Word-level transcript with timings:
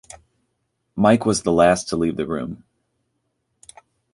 Mike 0.95 1.27
was 1.27 1.43
the 1.43 1.51
last 1.51 1.87
to 1.87 1.95
leave 1.95 2.17
the 2.17 2.25
room. 2.25 2.63